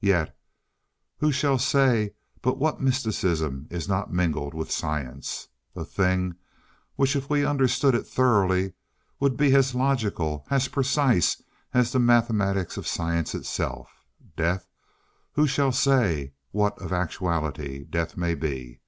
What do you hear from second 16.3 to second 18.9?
what, of actuality, Death may be.